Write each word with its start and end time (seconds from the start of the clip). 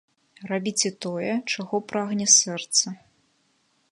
Рабіце 0.51 0.89
тое, 1.05 1.33
чаго 1.53 1.75
прагне 1.91 2.27
сэрца. 2.39 2.87